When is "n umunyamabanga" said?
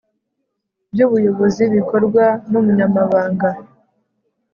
2.49-3.49